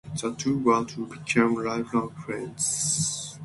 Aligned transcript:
The 0.19 0.33
two 0.35 0.57
were 0.57 0.83
to 0.83 1.05
become 1.05 1.63
lifelong 1.63 2.09
friends. 2.25 3.37